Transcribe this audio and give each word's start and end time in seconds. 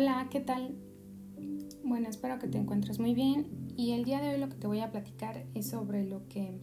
Hola, 0.00 0.28
¿qué 0.30 0.38
tal? 0.38 0.76
Bueno, 1.82 2.08
espero 2.08 2.38
que 2.38 2.46
te 2.46 2.56
encuentres 2.56 3.00
muy 3.00 3.14
bien 3.14 3.48
y 3.76 3.94
el 3.94 4.04
día 4.04 4.20
de 4.20 4.28
hoy 4.28 4.38
lo 4.38 4.48
que 4.48 4.54
te 4.54 4.68
voy 4.68 4.78
a 4.78 4.92
platicar 4.92 5.44
es 5.54 5.70
sobre 5.70 6.04
lo 6.04 6.28
que 6.28 6.56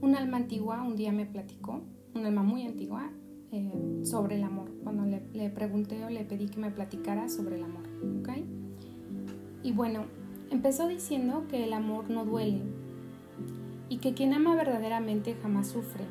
un 0.00 0.14
alma 0.14 0.36
antigua 0.36 0.80
un 0.80 0.94
día 0.94 1.10
me 1.10 1.26
platicó, 1.26 1.82
un 2.14 2.26
alma 2.26 2.44
muy 2.44 2.64
antigua, 2.64 3.10
eh, 3.50 3.72
sobre 4.04 4.36
el 4.36 4.44
amor. 4.44 4.70
Cuando 4.84 5.04
le, 5.04 5.20
le, 5.32 5.50
pregunté 5.50 6.04
o 6.04 6.10
le 6.10 6.24
pedí 6.24 6.46
que 6.46 6.60
me 6.60 6.70
platicara 6.70 7.28
sobre 7.28 7.56
el 7.56 7.64
amor, 7.64 7.88
¿ok? 8.20 8.28
Y 9.64 9.72
bueno, 9.72 10.04
empezó 10.52 10.86
diciendo 10.86 11.48
que 11.48 11.64
el 11.64 11.72
amor 11.72 12.08
no 12.08 12.24
duele 12.24 12.62
y 13.88 13.96
que 13.96 14.14
quien 14.14 14.32
ama 14.32 14.54
verdaderamente 14.54 15.34
jamás 15.42 15.66
sufre 15.66 16.04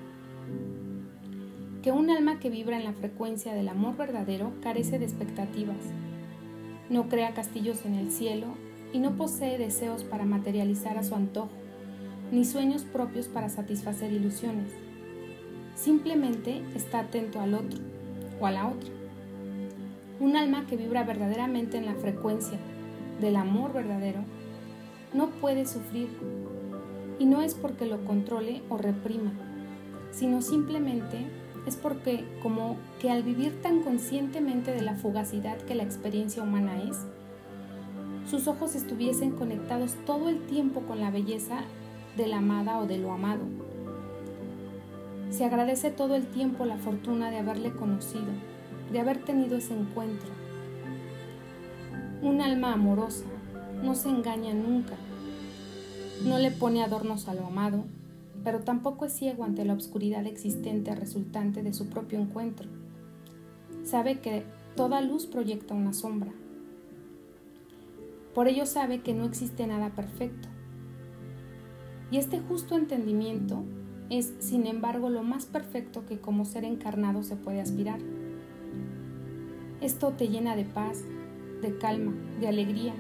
que 1.82 1.94
un 1.94 2.10
alma 2.10 2.40
que 2.40 2.50
vibra 2.50 2.78
en 2.78 2.84
la 2.84 2.92
frecuencia 2.92 3.54
del 3.54 3.70
amor 3.70 3.96
verdadero 3.96 4.52
carece 4.62 5.00
de 5.00 5.06
expectativas, 5.06 5.78
no 6.90 7.08
crea 7.08 7.34
castillos 7.34 7.86
en 7.86 7.96
el 7.96 8.12
cielo 8.12 8.48
y 8.92 9.00
no 9.00 9.16
posee 9.16 9.58
deseos 9.58 10.04
para 10.04 10.26
materializar 10.26 10.98
a 10.98 11.04
su 11.04 11.16
antojo, 11.16 11.52
ni 12.32 12.46
sueños 12.46 12.84
propios 12.84 13.28
para 13.28 13.50
satisfacer 13.50 14.12
ilusiones. 14.12 14.72
Simplemente 15.76 16.62
está 16.76 17.00
atento 17.00 17.40
al 17.40 17.54
otro 17.54 17.80
o 18.40 18.46
a 18.46 18.52
la 18.52 18.68
otra. 18.68 18.90
Un 20.20 20.36
alma 20.36 20.66
que 20.68 20.76
vibra 20.76 21.04
verdaderamente 21.04 21.78
en 21.78 21.86
la 21.86 21.96
frecuencia 21.96 22.60
del 23.22 23.36
amor 23.36 23.74
verdadero 23.74 24.20
no 25.14 25.30
puede 25.30 25.66
sufrir 25.66 26.10
y 27.20 27.26
no 27.26 27.42
es 27.42 27.54
porque 27.54 27.86
lo 27.86 28.04
controle 28.06 28.62
o 28.70 28.78
reprima, 28.78 29.32
sino 30.12 30.42
simplemente 30.42 31.26
es 31.70 31.76
porque 31.76 32.26
como 32.42 32.78
que 33.00 33.12
al 33.12 33.22
vivir 33.22 33.62
tan 33.62 33.84
conscientemente 33.84 34.72
de 34.72 34.82
la 34.82 34.96
fugacidad 34.96 35.58
que 35.60 35.76
la 35.76 35.84
experiencia 35.84 36.42
humana 36.42 36.82
es, 36.82 37.06
sus 38.30 38.48
ojos 38.48 38.76
estuviesen 38.76 39.32
conectados 39.32 39.94
todo 40.06 40.30
el 40.30 40.42
tiempo 40.48 40.82
con 40.82 41.00
la 41.00 41.12
belleza 41.12 41.62
de 42.18 42.28
la 42.28 42.40
amada 42.40 42.80
o 42.80 42.88
de 42.88 42.98
lo 42.98 43.12
amado. 43.12 43.44
Se 45.30 45.46
agradece 45.46 45.92
todo 45.92 46.16
el 46.16 46.26
tiempo 46.26 46.66
la 46.66 46.78
fortuna 46.78 47.30
de 47.30 47.38
haberle 47.38 47.72
conocido, 47.72 48.32
de 48.92 49.00
haber 49.00 49.20
tenido 49.20 49.56
ese 49.56 49.76
encuentro. 49.76 50.30
Un 52.24 52.42
alma 52.42 52.74
amorosa 52.74 53.26
no 53.84 53.94
se 53.94 54.10
engaña 54.10 54.56
nunca, 54.56 54.96
no 56.26 56.40
le 56.40 56.50
pone 56.50 56.84
adornos 56.84 57.28
a 57.28 57.36
lo 57.36 57.46
amado, 57.46 57.86
pero 58.44 58.62
tampoco 58.62 59.06
es 59.06 59.14
ciego 59.14 59.44
ante 59.44 59.66
la 59.66 59.74
oscuridad 59.74 60.26
existente 60.26 60.96
resultante 60.96 61.64
de 61.64 61.74
su 61.74 61.90
propio 61.90 62.20
encuentro. 62.20 62.70
Sabe 63.84 64.20
que 64.20 64.44
toda 64.76 65.02
luz 65.02 65.26
proyecta 65.26 65.74
una 65.74 65.94
sombra. 65.94 66.32
Por 68.34 68.48
ello 68.48 68.66
sabe 68.66 69.02
que 69.02 69.14
no 69.14 69.26
existe 69.26 69.68
nada 69.68 69.90
perfecto. 69.90 70.48
Y 72.12 72.18
este 72.18 72.40
justo 72.40 72.76
entendimiento 72.76 73.64
es, 74.10 74.34
sin 74.40 74.66
embargo, 74.68 75.10
lo 75.10 75.24
más 75.24 75.46
perfecto 75.46 76.06
que 76.06 76.20
como 76.20 76.46
ser 76.46 76.64
encarnado 76.64 77.24
se 77.24 77.36
puede 77.36 77.62
aspirar. 77.62 78.00
Esto 79.82 80.14
te 80.14 80.28
llena 80.28 80.56
de 80.56 80.66
paz, 80.66 81.04
de 81.62 81.78
calma, 81.78 82.14
de 82.40 82.48
alegría. 82.48 82.94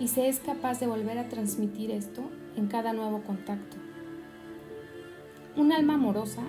Y 0.00 0.08
se 0.08 0.28
es 0.28 0.38
capaz 0.38 0.80
de 0.80 0.86
volver 0.86 1.18
a 1.18 1.28
transmitir 1.28 1.90
esto 1.90 2.22
en 2.58 2.66
cada 2.66 2.92
nuevo 2.92 3.22
contacto. 3.22 3.76
Un 5.56 5.72
alma 5.72 5.94
amorosa 5.94 6.42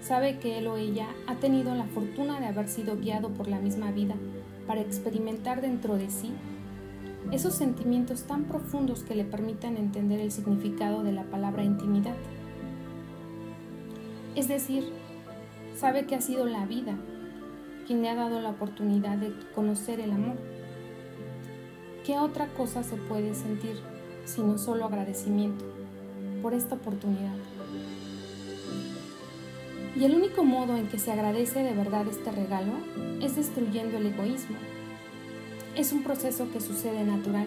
sabe 0.00 0.38
que 0.38 0.58
él 0.58 0.66
o 0.66 0.76
ella 0.76 1.08
ha 1.26 1.36
tenido 1.36 1.74
la 1.74 1.86
fortuna 1.86 2.38
de 2.38 2.46
haber 2.46 2.68
sido 2.68 2.96
guiado 2.96 3.30
por 3.30 3.48
la 3.48 3.58
misma 3.58 3.90
vida 3.90 4.14
para 4.66 4.80
experimentar 4.80 5.60
dentro 5.60 5.96
de 5.96 6.10
sí 6.10 6.32
esos 7.32 7.54
sentimientos 7.54 8.22
tan 8.24 8.44
profundos 8.44 9.02
que 9.02 9.14
le 9.14 9.24
permitan 9.24 9.76
entender 9.76 10.20
el 10.20 10.30
significado 10.30 11.02
de 11.02 11.12
la 11.12 11.24
palabra 11.24 11.64
intimidad. 11.64 12.14
Es 14.34 14.48
decir, 14.48 14.84
sabe 15.74 16.06
que 16.06 16.14
ha 16.14 16.20
sido 16.20 16.46
la 16.46 16.64
vida 16.64 16.94
quien 17.86 18.02
le 18.02 18.08
ha 18.08 18.14
dado 18.14 18.40
la 18.40 18.50
oportunidad 18.50 19.16
de 19.16 19.32
conocer 19.54 20.00
el 20.00 20.12
amor. 20.12 20.36
¿Qué 22.04 22.18
otra 22.18 22.46
cosa 22.54 22.82
se 22.82 22.96
puede 22.96 23.34
sentir 23.34 23.76
sino 24.28 24.58
solo 24.58 24.84
agradecimiento 24.84 25.64
por 26.42 26.54
esta 26.54 26.74
oportunidad. 26.74 27.34
Y 29.96 30.04
el 30.04 30.14
único 30.14 30.44
modo 30.44 30.76
en 30.76 30.88
que 30.88 30.98
se 30.98 31.10
agradece 31.10 31.62
de 31.62 31.72
verdad 31.72 32.06
este 32.06 32.30
regalo 32.30 32.72
es 33.20 33.36
destruyendo 33.36 33.96
el 33.96 34.06
egoísmo. 34.06 34.56
Es 35.74 35.92
un 35.92 36.04
proceso 36.04 36.50
que 36.52 36.60
sucede 36.60 37.02
natural. 37.04 37.46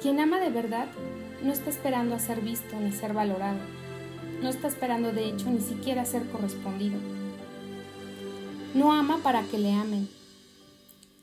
Quien 0.00 0.20
ama 0.20 0.38
de 0.38 0.50
verdad 0.50 0.86
no 1.42 1.52
está 1.52 1.70
esperando 1.70 2.14
a 2.14 2.20
ser 2.20 2.40
visto 2.40 2.78
ni 2.78 2.92
ser 2.92 3.14
valorado. 3.14 3.58
No 4.42 4.48
está 4.48 4.68
esperando 4.68 5.12
de 5.12 5.24
hecho 5.28 5.50
ni 5.50 5.60
siquiera 5.60 6.04
ser 6.04 6.28
correspondido. 6.28 6.98
No 8.74 8.92
ama 8.92 9.18
para 9.22 9.42
que 9.42 9.58
le 9.58 9.72
amen, 9.72 10.08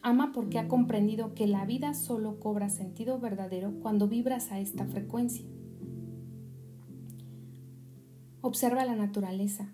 Ama 0.02 0.32
porque 0.34 0.60
ha 0.60 0.70
comprendido 0.70 1.34
que 1.34 1.46
la 1.46 1.66
vida 1.66 1.94
solo 1.94 2.40
cobra 2.40 2.70
sentido 2.70 3.20
verdadero 3.20 3.74
cuando 3.82 4.08
vibras 4.08 4.52
a 4.52 4.60
esta 4.60 4.86
frecuencia. 4.86 5.46
Observa 8.42 8.86
la 8.86 8.96
naturaleza. 8.96 9.74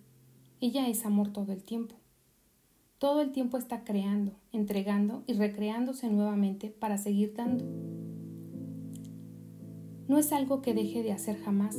Ella 0.59 0.87
es 0.87 1.05
amor 1.05 1.31
todo 1.31 1.51
el 1.51 1.63
tiempo. 1.63 1.95
Todo 2.97 3.21
el 3.21 3.31
tiempo 3.31 3.57
está 3.57 3.83
creando, 3.83 4.31
entregando 4.51 5.23
y 5.27 5.33
recreándose 5.33 6.09
nuevamente 6.09 6.69
para 6.71 6.97
seguir 6.97 7.35
dando. 7.35 7.63
No 10.07 10.17
es 10.17 10.31
algo 10.31 10.61
que 10.61 10.73
deje 10.73 11.03
de 11.03 11.11
hacer 11.11 11.37
jamás. 11.37 11.77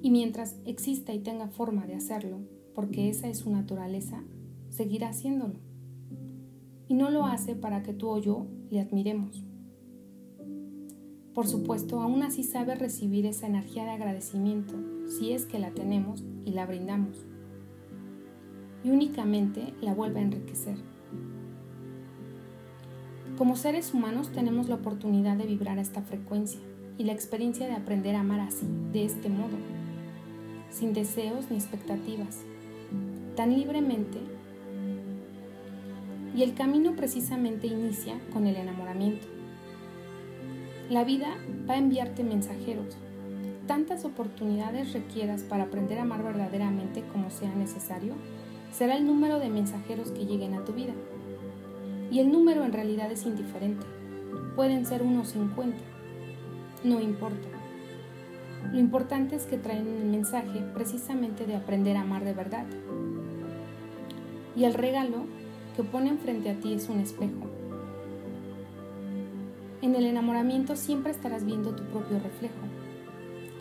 Y 0.00 0.10
mientras 0.10 0.56
exista 0.64 1.12
y 1.12 1.18
tenga 1.18 1.48
forma 1.48 1.86
de 1.86 1.94
hacerlo, 1.94 2.38
porque 2.74 3.10
esa 3.10 3.28
es 3.28 3.38
su 3.38 3.50
naturaleza, 3.50 4.24
seguirá 4.70 5.10
haciéndolo 5.10 5.71
y 6.92 6.94
no 6.94 7.08
lo 7.08 7.24
hace 7.24 7.54
para 7.54 7.82
que 7.82 7.94
tú 7.94 8.10
o 8.10 8.18
yo 8.18 8.46
le 8.70 8.78
admiremos. 8.78 9.42
Por 11.32 11.46
supuesto, 11.46 12.02
aún 12.02 12.22
así 12.22 12.42
sabe 12.42 12.74
recibir 12.74 13.24
esa 13.24 13.46
energía 13.46 13.84
de 13.84 13.92
agradecimiento, 13.92 14.74
si 15.08 15.32
es 15.32 15.46
que 15.46 15.58
la 15.58 15.70
tenemos 15.70 16.22
y 16.44 16.50
la 16.50 16.66
brindamos. 16.66 17.24
Y 18.84 18.90
únicamente 18.90 19.72
la 19.80 19.94
vuelve 19.94 20.20
a 20.20 20.24
enriquecer. 20.24 20.76
Como 23.38 23.56
seres 23.56 23.94
humanos 23.94 24.30
tenemos 24.30 24.68
la 24.68 24.74
oportunidad 24.74 25.38
de 25.38 25.46
vibrar 25.46 25.78
a 25.78 25.82
esta 25.82 26.02
frecuencia 26.02 26.60
y 26.98 27.04
la 27.04 27.14
experiencia 27.14 27.66
de 27.68 27.72
aprender 27.72 28.16
a 28.16 28.20
amar 28.20 28.40
así, 28.40 28.66
de 28.92 29.06
este 29.06 29.30
modo, 29.30 29.56
sin 30.68 30.92
deseos 30.92 31.50
ni 31.50 31.56
expectativas, 31.56 32.42
tan 33.34 33.54
libremente 33.56 34.18
y 36.34 36.42
el 36.42 36.54
camino 36.54 36.94
precisamente 36.96 37.66
inicia 37.66 38.18
con 38.32 38.46
el 38.46 38.56
enamoramiento. 38.56 39.26
La 40.88 41.04
vida 41.04 41.36
va 41.68 41.74
a 41.74 41.78
enviarte 41.78 42.22
mensajeros, 42.22 42.96
tantas 43.66 44.04
oportunidades 44.04 44.92
requieras 44.92 45.42
para 45.42 45.64
aprender 45.64 45.98
a 45.98 46.02
amar 46.02 46.22
verdaderamente 46.22 47.02
como 47.12 47.30
sea 47.30 47.54
necesario, 47.54 48.14
será 48.72 48.96
el 48.96 49.06
número 49.06 49.38
de 49.38 49.48
mensajeros 49.48 50.10
que 50.10 50.26
lleguen 50.26 50.54
a 50.54 50.64
tu 50.64 50.72
vida. 50.72 50.92
Y 52.10 52.20
el 52.20 52.30
número 52.30 52.64
en 52.64 52.72
realidad 52.72 53.10
es 53.10 53.24
indiferente. 53.24 53.86
Pueden 54.56 54.84
ser 54.84 55.02
unos 55.02 55.28
50. 55.28 55.78
No 56.84 57.00
importa. 57.00 57.48
Lo 58.70 58.78
importante 58.78 59.36
es 59.36 59.44
que 59.44 59.56
traen 59.56 59.86
el 59.86 60.04
mensaje 60.04 60.60
precisamente 60.74 61.46
de 61.46 61.56
aprender 61.56 61.96
a 61.96 62.02
amar 62.02 62.24
de 62.24 62.34
verdad. 62.34 62.66
Y 64.54 64.64
el 64.64 64.74
regalo 64.74 65.24
que 65.76 65.82
ponen 65.82 66.18
frente 66.18 66.50
a 66.50 66.60
ti 66.60 66.74
es 66.74 66.88
un 66.88 67.00
espejo. 67.00 67.50
En 69.80 69.94
el 69.94 70.06
enamoramiento 70.06 70.76
siempre 70.76 71.12
estarás 71.12 71.44
viendo 71.44 71.74
tu 71.74 71.82
propio 71.84 72.18
reflejo 72.18 72.54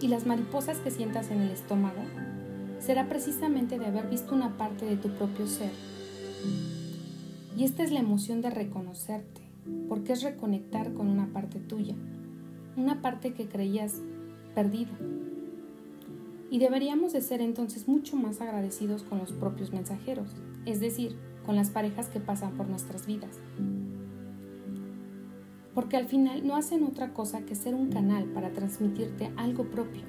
y 0.01 0.07
las 0.07 0.25
mariposas 0.25 0.77
que 0.79 0.91
sientas 0.91 1.31
en 1.31 1.41
el 1.41 1.51
estómago 1.51 2.01
será 2.79 3.07
precisamente 3.07 3.77
de 3.77 3.85
haber 3.85 4.07
visto 4.07 4.33
una 4.33 4.57
parte 4.57 4.85
de 4.85 4.97
tu 4.97 5.09
propio 5.09 5.47
ser. 5.47 5.71
Y 7.57 7.63
esta 7.63 7.83
es 7.83 7.91
la 7.91 7.99
emoción 7.99 8.41
de 8.41 8.49
reconocerte, 8.49 9.41
porque 9.87 10.13
es 10.13 10.23
reconectar 10.23 10.93
con 10.93 11.07
una 11.07 11.27
parte 11.27 11.59
tuya, 11.59 11.95
una 12.75 13.01
parte 13.01 13.33
que 13.33 13.47
creías 13.47 14.01
perdida. 14.55 14.97
Y 16.49 16.59
deberíamos 16.59 17.13
de 17.13 17.21
ser 17.21 17.41
entonces 17.41 17.87
mucho 17.87 18.15
más 18.15 18.41
agradecidos 18.41 19.03
con 19.03 19.19
los 19.19 19.31
propios 19.31 19.71
mensajeros, 19.71 20.35
es 20.65 20.79
decir, 20.79 21.15
con 21.45 21.55
las 21.55 21.69
parejas 21.69 22.07
que 22.07 22.19
pasan 22.19 22.51
por 22.51 22.67
nuestras 22.67 23.05
vidas. 23.05 23.39
Porque 25.73 25.97
al 25.97 26.07
final 26.07 26.45
no 26.45 26.55
hacen 26.55 26.83
otra 26.83 27.13
cosa 27.13 27.41
que 27.41 27.55
ser 27.55 27.75
un 27.75 27.89
canal 27.89 28.25
para 28.25 28.51
transmitirte 28.51 29.31
algo 29.37 29.65
propio. 29.65 30.03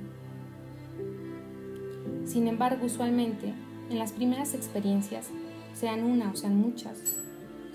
Sin 2.25 2.49
embargo, 2.49 2.87
usualmente, 2.87 3.55
en 3.91 3.99
las 3.99 4.13
primeras 4.13 4.55
experiencias, 4.55 5.29
sean 5.75 6.05
una 6.05 6.31
o 6.31 6.37
sean 6.37 6.57
muchas, 6.57 7.17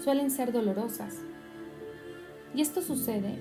suelen 0.04 0.32
ser 0.32 0.52
dolorosas. 0.52 1.16
Y 2.54 2.62
esto 2.62 2.82
sucede 2.82 3.38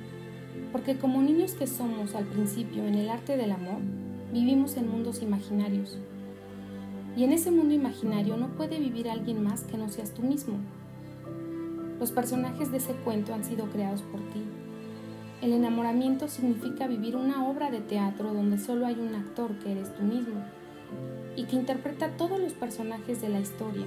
porque 0.73 0.97
como 0.99 1.23
niños 1.23 1.53
que 1.53 1.67
somos 1.67 2.15
al 2.15 2.27
principio 2.27 2.87
en 2.87 2.95
el 2.95 3.09
arte 3.09 3.37
del 3.37 3.53
amor, 3.53 3.79
vivimos 4.33 4.77
en 4.77 4.91
mundos 4.91 5.23
imaginarios. 5.23 5.99
Y 7.17 7.25
en 7.25 7.33
ese 7.33 7.51
mundo 7.51 7.75
imaginario 7.75 8.37
no 8.37 8.49
puede 8.49 8.79
vivir 8.79 9.09
alguien 9.09 9.43
más 9.43 9.63
que 9.63 9.79
no 9.79 9.89
seas 9.89 10.13
tú 10.13 10.23
mismo. 10.23 10.59
Los 11.99 12.13
personajes 12.13 12.71
de 12.71 12.77
ese 12.77 12.93
cuento 12.93 13.33
han 13.33 13.43
sido 13.43 13.65
creados 13.71 14.03
por 14.03 14.21
ti. 14.21 14.43
El 15.41 15.55
enamoramiento 15.55 16.29
significa 16.29 16.87
vivir 16.87 17.17
una 17.17 17.47
obra 17.49 17.71
de 17.71 17.81
teatro 17.81 18.35
donde 18.35 18.59
solo 18.59 18.87
hay 18.87 18.95
un 18.95 19.15
actor 19.15 19.53
que 19.59 19.73
eres 19.73 19.95
tú 19.95 20.03
mismo 20.03 20.43
y 21.37 21.45
que 21.45 21.57
interpreta 21.57 22.17
todos 22.17 22.39
los 22.39 22.53
personajes 22.53 23.23
de 23.23 23.31
la 23.31 23.41
historia. 23.41 23.87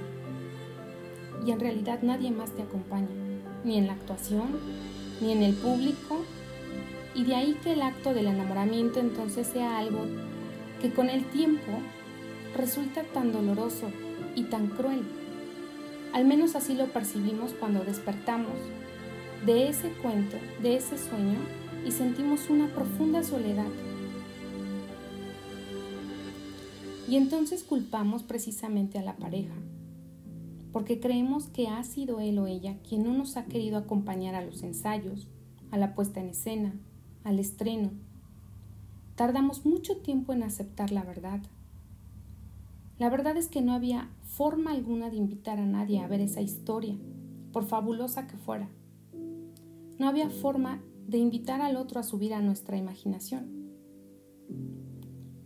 Y 1.46 1.52
en 1.52 1.60
realidad 1.60 2.00
nadie 2.02 2.30
más 2.30 2.50
te 2.50 2.62
acompaña, 2.62 3.08
ni 3.64 3.78
en 3.78 3.86
la 3.86 3.94
actuación, 3.94 4.48
ni 5.20 5.32
en 5.32 5.42
el 5.42 5.54
público, 5.54 6.18
y 7.14 7.24
de 7.24 7.34
ahí 7.34 7.56
que 7.62 7.72
el 7.72 7.82
acto 7.82 8.14
del 8.14 8.26
enamoramiento 8.26 9.00
entonces 9.00 9.46
sea 9.46 9.78
algo 9.78 10.04
que 10.80 10.92
con 10.92 11.08
el 11.10 11.24
tiempo 11.26 11.72
resulta 12.56 13.02
tan 13.04 13.32
doloroso 13.32 13.90
y 14.34 14.44
tan 14.44 14.68
cruel. 14.68 15.02
Al 16.12 16.24
menos 16.24 16.56
así 16.56 16.74
lo 16.74 16.86
percibimos 16.86 17.52
cuando 17.54 17.84
despertamos 17.84 18.56
de 19.46 19.68
ese 19.68 19.90
cuento, 20.02 20.36
de 20.62 20.76
ese 20.76 20.98
sueño, 20.98 21.38
y 21.86 21.92
sentimos 21.92 22.50
una 22.50 22.66
profunda 22.68 23.22
soledad. 23.22 23.68
Y 27.08 27.16
entonces 27.16 27.62
culpamos 27.62 28.22
precisamente 28.22 28.98
a 28.98 29.02
la 29.02 29.16
pareja, 29.16 29.54
porque 30.72 31.00
creemos 31.00 31.46
que 31.46 31.68
ha 31.68 31.82
sido 31.84 32.20
él 32.20 32.38
o 32.38 32.46
ella 32.46 32.76
quien 32.86 33.04
no 33.04 33.12
nos 33.14 33.36
ha 33.36 33.46
querido 33.46 33.78
acompañar 33.78 34.34
a 34.34 34.44
los 34.44 34.62
ensayos, 34.62 35.26
a 35.70 35.78
la 35.78 35.94
puesta 35.94 36.20
en 36.20 36.28
escena, 36.28 36.74
al 37.24 37.38
estreno. 37.38 37.90
Tardamos 39.16 39.64
mucho 39.66 39.96
tiempo 39.98 40.32
en 40.32 40.42
aceptar 40.42 40.92
la 40.92 41.02
verdad. 41.02 41.40
La 43.00 43.08
verdad 43.08 43.38
es 43.38 43.48
que 43.48 43.62
no 43.62 43.72
había 43.72 44.10
forma 44.24 44.72
alguna 44.72 45.08
de 45.08 45.16
invitar 45.16 45.58
a 45.58 45.64
nadie 45.64 46.00
a 46.00 46.06
ver 46.06 46.20
esa 46.20 46.42
historia, 46.42 46.98
por 47.50 47.64
fabulosa 47.64 48.26
que 48.26 48.36
fuera. 48.36 48.68
No 49.98 50.06
había 50.06 50.28
forma 50.28 50.82
de 51.08 51.16
invitar 51.16 51.62
al 51.62 51.76
otro 51.76 51.98
a 51.98 52.02
subir 52.02 52.34
a 52.34 52.42
nuestra 52.42 52.76
imaginación. 52.76 53.70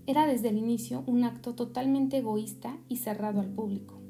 Era 0.04 0.26
desde 0.26 0.48
el 0.48 0.58
inicio 0.58 1.04
un 1.06 1.22
acto 1.22 1.54
totalmente 1.54 2.18
egoísta 2.18 2.76
y 2.88 2.96
cerrado 2.96 3.38
al 3.38 3.50
público. 3.50 4.00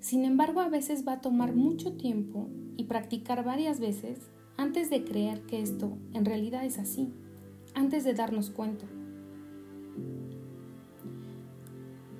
Sin 0.00 0.26
embargo, 0.26 0.60
a 0.60 0.68
veces 0.68 1.08
va 1.08 1.14
a 1.14 1.20
tomar 1.22 1.54
mucho 1.54 1.94
tiempo 1.94 2.50
y 2.76 2.84
practicar 2.84 3.42
varias 3.42 3.80
veces 3.80 4.18
antes 4.58 4.90
de 4.90 5.02
creer 5.02 5.46
que 5.46 5.62
esto 5.62 5.96
en 6.12 6.26
realidad 6.26 6.66
es 6.66 6.78
así, 6.78 7.10
antes 7.74 8.04
de 8.04 8.12
darnos 8.12 8.50
cuenta. 8.50 8.84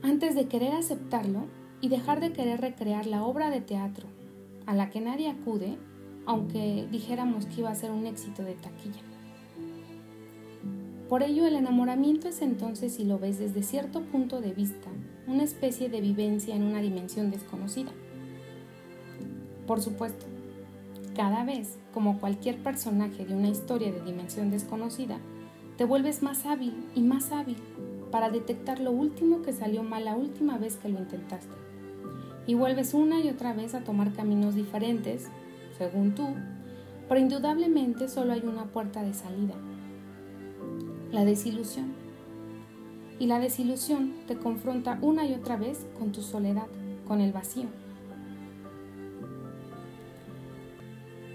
Antes 0.03 0.35
de 0.35 0.49
querer 0.49 0.73
aceptarlo 0.73 1.47
y 1.81 1.89
dejar 1.89 2.21
de 2.21 2.33
querer 2.33 2.61
recrear 2.61 3.07
la 3.07 3.25
obra 3.25 3.51
de 3.51 3.61
teatro 3.61 4.07
a 4.67 4.75
la 4.75 4.91
que 4.91 5.01
nadie 5.01 5.29
acude, 5.29 5.79
aunque 6.27 6.87
dijéramos 6.91 7.47
que 7.47 7.61
iba 7.61 7.71
a 7.71 7.75
ser 7.75 7.91
un 7.91 8.07
éxito 8.07 8.43
de 8.43 8.55
taquilla. 8.55 9.01
Por 11.09 11.23
ello, 11.23 11.47
el 11.47 11.57
enamoramiento 11.57 12.29
es 12.29 12.41
entonces, 12.41 12.95
si 12.95 13.05
lo 13.05 13.19
ves 13.19 13.39
desde 13.39 13.63
cierto 13.63 14.03
punto 14.03 14.41
de 14.41 14.53
vista, 14.53 14.89
una 15.27 15.43
especie 15.43 15.89
de 15.89 16.01
vivencia 16.01 16.55
en 16.55 16.63
una 16.63 16.81
dimensión 16.81 17.31
desconocida. 17.31 17.93
Por 19.67 19.83
supuesto, 19.83 20.27
cada 21.15 21.45
vez, 21.45 21.79
como 21.93 22.19
cualquier 22.19 22.63
personaje 22.63 23.27
de 23.27 23.35
una 23.35 23.51
historia 23.51 23.93
de 23.93 24.01
dimensión 24.01 24.51
desconocida, 24.51 25.19
te 25.77 25.85
vuelves 25.85 26.23
más 26.23 26.47
hábil 26.47 26.75
y 26.95 27.03
más 27.03 27.31
hábil 27.33 27.57
para 28.13 28.31
detectar 28.31 28.79
lo 28.79 28.93
último 28.93 29.43
que 29.43 29.53
salió 29.53 29.83
mal 29.83 30.05
la 30.05 30.15
última 30.15 30.59
vez 30.59 30.77
que 30.77 30.89
lo 30.89 31.01
intentaste. 31.01 31.57
Y 32.47 32.55
vuelves 32.55 32.95
una 32.95 33.21
y 33.21 33.31
otra 33.31 33.55
vez 33.55 33.75
a 33.75 33.83
tomar 33.83 34.13
caminos 34.13 34.55
diferentes, 34.55 35.29
según 35.79 36.15
tú, 36.15 36.29
pero 37.09 37.21
indudablemente 37.21 38.09
solo 38.09 38.35
hay 38.35 38.43
una 38.43 38.67
puerta 38.67 39.03
de 39.03 39.15
salida, 39.15 39.55
la 41.11 41.25
desilusión. 41.25 41.93
Y 43.19 43.27
la 43.27 43.41
desilusión 43.41 44.13
te 44.27 44.37
confronta 44.37 44.99
una 45.01 45.27
y 45.27 45.35
otra 45.35 45.57
vez 45.57 45.87
con 45.99 46.13
tu 46.13 46.23
soledad, 46.23 46.67
con 47.07 47.21
el 47.21 47.33
vacío. 47.33 47.69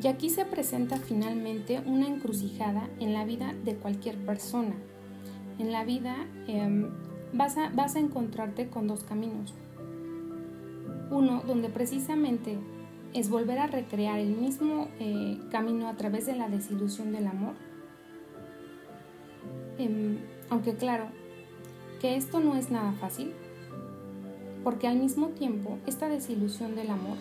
Y 0.02 0.08
aquí 0.08 0.30
se 0.30 0.46
presenta 0.46 0.98
finalmente 0.98 1.82
una 1.86 2.08
encrucijada 2.08 2.88
en 3.00 3.14
la 3.14 3.26
vida 3.26 3.56
de 3.66 3.76
cualquier 3.76 4.16
persona, 4.18 4.76
en 5.60 5.72
la 5.72 5.84
vida 5.84 6.16
em, 6.48 6.90
vas, 7.34 7.58
a, 7.58 8.00
encontrarte 8.00 8.70
con 8.70 8.88
dos 8.88 9.04
caminos. 9.04 9.54
Uno 11.10 11.44
donde 11.46 11.70
precisamente 11.70 12.58
es 13.14 13.30
volver 13.30 13.60
a 13.60 13.68
recrear 13.68 14.20
el 14.20 14.36
mismo 14.36 14.90
eh, 15.00 15.40
camino 15.52 15.88
a 15.88 15.96
través 15.96 16.26
de 16.26 16.36
la 16.36 16.50
desilusión 16.50 17.12
del 17.12 17.28
amor. 17.28 17.54
Em, 19.78 20.18
aunque 20.50 20.76
claro, 20.76 21.08
que 22.02 22.16
esto 22.16 22.40
no 22.40 22.56
es 22.56 22.70
nada 22.70 22.94
fácil, 22.94 23.34
porque 24.64 24.88
al 24.88 24.98
mismo 24.98 25.30
tiempo 25.30 25.78
esta 25.86 26.10
desilusión 26.10 26.76
del 26.76 26.90
amor, 26.90 27.18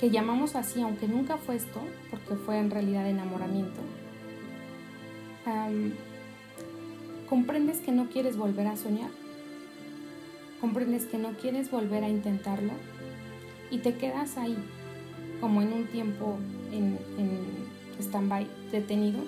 que 0.00 0.10
llamamos 0.10 0.54
así, 0.56 0.80
aunque 0.80 1.08
nunca 1.08 1.36
fue 1.36 1.56
esto, 1.56 1.80
porque 2.10 2.34
fue 2.36 2.58
en 2.58 2.70
realidad 2.70 3.08
enamoramiento, 3.08 3.80
comprendes 7.28 7.78
que 7.78 7.92
no 7.92 8.08
quieres 8.08 8.36
volver 8.36 8.66
a 8.66 8.76
soñar, 8.76 9.10
comprendes 10.60 11.06
que 11.06 11.18
no 11.18 11.32
quieres 11.32 11.70
volver 11.70 12.04
a 12.04 12.08
intentarlo 12.08 12.72
y 13.70 13.78
te 13.78 13.96
quedas 13.96 14.36
ahí, 14.36 14.56
como 15.40 15.62
en 15.62 15.72
un 15.72 15.86
tiempo 15.86 16.36
en, 16.72 16.98
stand-by, 18.00 18.46
detenido. 18.70 19.20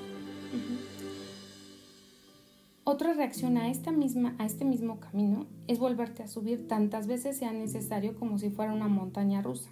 Otra 2.85 3.15
reacción 3.15 3.57
a, 3.57 3.69
esta 3.69 3.91
misma, 3.91 4.35
a 4.39 4.47
este 4.47 4.65
mismo 4.65 5.01
camino 5.01 5.47
es 5.67 5.79
volverte 5.79 6.23
a 6.23 6.29
subir 6.29 6.69
tantas 6.69 7.07
veces 7.07 7.37
sea 7.37 7.53
necesario 7.53 8.17
como 8.17 8.39
si 8.39 8.51
fuera 8.51 8.73
una 8.73 8.89
montaña 8.89 9.43
rusa. 9.43 9.71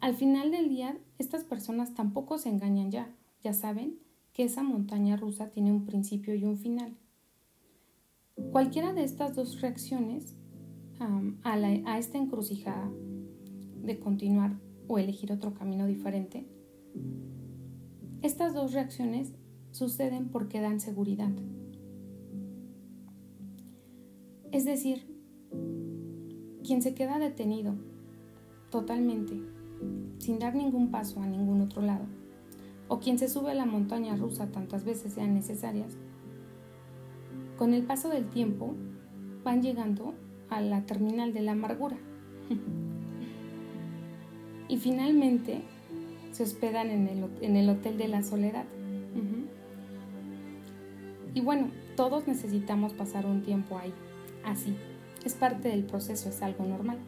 Al 0.00 0.14
final 0.14 0.50
del 0.50 0.68
día, 0.68 0.98
estas 1.18 1.44
personas 1.44 1.94
tampoco 1.94 2.36
se 2.36 2.50
engañan 2.50 2.90
ya, 2.90 3.08
ya 3.42 3.54
saben 3.54 4.03
que 4.34 4.42
esa 4.42 4.64
montaña 4.64 5.16
rusa 5.16 5.50
tiene 5.50 5.72
un 5.72 5.86
principio 5.86 6.34
y 6.34 6.44
un 6.44 6.58
final. 6.58 6.92
Cualquiera 8.50 8.92
de 8.92 9.04
estas 9.04 9.36
dos 9.36 9.60
reacciones 9.60 10.34
a, 10.98 11.98
esta 11.98 12.18
encrucijada 12.18 12.90
de 13.82 13.98
continuar 14.00 14.58
o 14.88 14.98
elegir 14.98 15.32
otro 15.32 15.54
camino 15.54 15.86
diferente, 15.86 16.46
estas 18.22 18.54
dos 18.54 18.72
reacciones 18.72 19.32
suceden 19.70 20.28
porque 20.28 20.60
dan 20.60 20.80
seguridad. 20.80 21.30
Es 24.50 24.64
decir, 24.64 25.06
quien 26.64 26.82
se 26.82 26.94
queda 26.94 27.18
detenido 27.20 27.74
totalmente, 28.70 29.40
sin 30.18 30.40
dar 30.40 30.56
ningún 30.56 30.90
paso 30.90 31.20
a 31.20 31.26
ningún 31.26 31.60
otro 31.60 31.82
lado, 31.82 32.06
o 32.88 33.00
quien 33.00 33.18
se 33.18 33.28
sube 33.28 33.50
a 33.50 33.54
la 33.54 33.66
montaña 33.66 34.16
rusa 34.16 34.48
tantas 34.48 34.84
veces 34.84 35.14
sean 35.14 35.34
necesarias, 35.34 35.96
con 37.56 37.72
el 37.72 37.84
paso 37.84 38.08
del 38.08 38.28
tiempo 38.28 38.74
van 39.42 39.62
llegando 39.62 40.14
a 40.50 40.60
la 40.60 40.84
terminal 40.86 41.32
de 41.32 41.42
la 41.42 41.52
amargura. 41.52 41.96
y 44.68 44.76
finalmente 44.76 45.62
se 46.32 46.42
hospedan 46.42 46.90
en 46.90 47.08
el, 47.08 47.24
en 47.42 47.56
el, 47.56 47.68
Hotel 47.68 47.96
de 47.96 48.08
la 48.08 48.22
Soledad. 48.22 48.64
Y 51.32 51.40
bueno, 51.40 51.68
todos 51.96 52.28
necesitamos 52.28 52.92
pasar 52.92 53.26
un 53.26 53.42
tiempo 53.42 53.76
ahí, 53.76 53.92
así. 54.44 54.76
Es 55.24 55.34
parte 55.34 55.68
del 55.68 55.84
proceso, 55.84 56.28
es 56.28 56.42
algo 56.42 56.64
normal. 56.64 56.98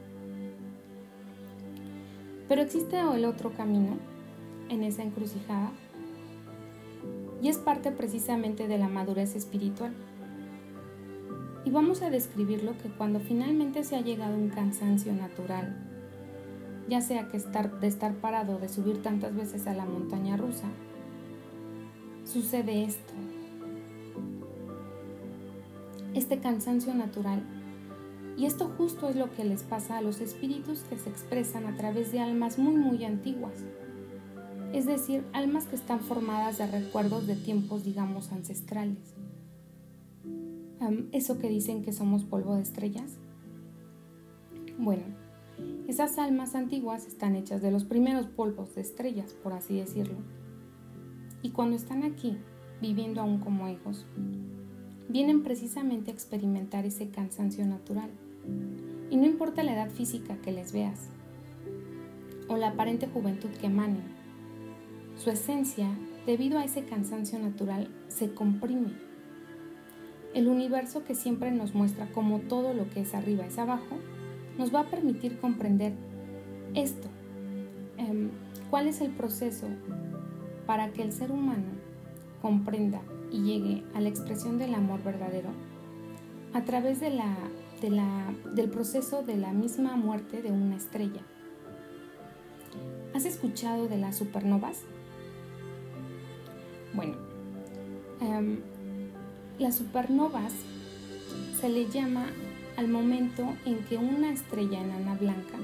Pero 2.48 2.62
existe 2.62 2.98
el 2.98 3.24
otro 3.24 3.52
camino 3.52 3.98
en 4.68 4.82
esa 4.82 5.02
encrucijada 5.02 5.70
y 7.42 7.48
es 7.48 7.58
parte 7.58 7.92
precisamente 7.92 8.66
de 8.66 8.78
la 8.78 8.88
madurez 8.88 9.36
espiritual. 9.36 9.92
Y 11.64 11.70
vamos 11.70 12.02
a 12.02 12.10
describirlo 12.10 12.78
que 12.78 12.88
cuando 12.88 13.20
finalmente 13.20 13.84
se 13.84 13.96
ha 13.96 14.00
llegado 14.00 14.36
un 14.36 14.48
cansancio 14.48 15.12
natural, 15.12 15.76
ya 16.88 17.00
sea 17.00 17.28
que 17.28 17.36
estar, 17.36 17.80
de 17.80 17.88
estar 17.88 18.14
parado, 18.14 18.58
de 18.58 18.68
subir 18.68 19.02
tantas 19.02 19.34
veces 19.34 19.66
a 19.66 19.74
la 19.74 19.84
montaña 19.84 20.36
rusa, 20.36 20.68
sucede 22.24 22.84
esto. 22.84 23.12
Este 26.14 26.38
cansancio 26.38 26.94
natural 26.94 27.42
Y 28.38 28.46
esto 28.46 28.70
justo 28.76 29.08
es 29.08 29.16
lo 29.16 29.30
que 29.34 29.44
les 29.44 29.62
pasa 29.62 29.98
a 29.98 30.02
los 30.02 30.20
espíritus 30.20 30.80
que 30.80 30.96
se 30.96 31.08
expresan 31.10 31.66
a 31.66 31.76
través 31.76 32.12
de 32.12 32.20
almas 32.20 32.58
muy 32.58 32.76
muy 32.76 33.04
antiguas. 33.04 33.64
Es 34.76 34.84
decir, 34.84 35.24
almas 35.32 35.64
que 35.64 35.74
están 35.74 36.00
formadas 36.00 36.58
de 36.58 36.66
recuerdos 36.66 37.26
de 37.26 37.34
tiempos, 37.34 37.82
digamos, 37.82 38.30
ancestrales. 38.30 39.14
¿Eso 41.12 41.38
que 41.38 41.48
dicen 41.48 41.82
que 41.82 41.94
somos 41.94 42.24
polvo 42.24 42.56
de 42.56 42.60
estrellas? 42.60 43.16
Bueno, 44.78 45.04
esas 45.88 46.18
almas 46.18 46.54
antiguas 46.54 47.06
están 47.06 47.36
hechas 47.36 47.62
de 47.62 47.70
los 47.70 47.84
primeros 47.84 48.26
polvos 48.26 48.74
de 48.74 48.82
estrellas, 48.82 49.32
por 49.42 49.54
así 49.54 49.78
decirlo. 49.78 50.18
Y 51.40 51.52
cuando 51.52 51.74
están 51.74 52.02
aquí, 52.02 52.36
viviendo 52.82 53.22
aún 53.22 53.38
como 53.38 53.70
hijos, 53.70 54.04
vienen 55.08 55.42
precisamente 55.42 56.10
a 56.10 56.14
experimentar 56.14 56.84
ese 56.84 57.08
cansancio 57.08 57.64
natural. 57.64 58.10
Y 59.10 59.16
no 59.16 59.24
importa 59.24 59.62
la 59.62 59.72
edad 59.72 59.90
física 59.90 60.36
que 60.42 60.52
les 60.52 60.74
veas, 60.74 61.08
o 62.48 62.58
la 62.58 62.68
aparente 62.68 63.06
juventud 63.06 63.48
que 63.58 63.68
emanen, 63.68 64.15
su 65.16 65.30
esencia, 65.30 65.88
debido 66.26 66.58
a 66.58 66.64
ese 66.64 66.84
cansancio 66.84 67.38
natural, 67.38 67.88
se 68.08 68.32
comprime. 68.34 68.92
El 70.34 70.48
universo 70.48 71.04
que 71.04 71.14
siempre 71.14 71.50
nos 71.50 71.74
muestra 71.74 72.06
como 72.12 72.40
todo 72.40 72.74
lo 72.74 72.90
que 72.90 73.00
es 73.00 73.14
arriba 73.14 73.46
es 73.46 73.58
abajo, 73.58 73.96
nos 74.58 74.74
va 74.74 74.80
a 74.80 74.90
permitir 74.90 75.38
comprender 75.38 75.94
esto. 76.74 77.08
Em, 77.96 78.30
¿Cuál 78.68 78.88
es 78.88 79.00
el 79.00 79.10
proceso 79.12 79.66
para 80.66 80.92
que 80.92 81.02
el 81.02 81.12
ser 81.12 81.32
humano 81.32 81.72
comprenda 82.42 83.00
y 83.30 83.42
llegue 83.42 83.84
a 83.94 84.00
la 84.00 84.08
expresión 84.08 84.58
del 84.58 84.74
amor 84.74 85.02
verdadero? 85.02 85.48
A 86.52 86.64
través 86.64 87.00
del 87.00 87.20
proceso 88.70 89.22
de 89.22 89.36
la 89.36 89.52
misma 89.52 89.96
muerte 89.96 90.42
de 90.42 90.50
una 90.50 90.76
estrella. 90.76 91.22
¿Has 93.14 93.24
escuchado 93.24 93.88
de 93.88 93.96
las 93.96 94.16
supernovas? 94.16 94.84
Bueno, 96.96 97.14
em, 98.20 98.58
las 99.58 99.76
supernovas 99.76 100.52
se 101.60 101.68
le 101.68 101.88
llama 101.90 102.26
al 102.76 102.88
momento 102.88 103.46
en 103.66 103.78
que 103.84 103.98
una 103.98 104.32
estrella 104.32 104.80
enana 104.80 105.14
blanca 105.14 105.58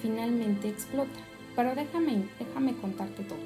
finalmente 0.00 0.68
explota. 0.68 1.20
Pero 1.56 1.74
déjame, 1.74 2.24
déjame 2.38 2.74
contarte 2.76 3.24
todo. 3.24 3.38